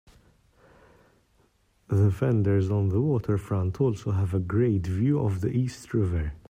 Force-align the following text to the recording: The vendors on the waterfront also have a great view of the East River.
The 1.89 2.09
vendors 2.09 2.71
on 2.71 2.89
the 2.89 2.99
waterfront 2.99 3.79
also 3.79 4.09
have 4.09 4.33
a 4.33 4.39
great 4.39 4.87
view 4.87 5.19
of 5.23 5.41
the 5.41 5.51
East 5.51 5.93
River. 5.93 6.33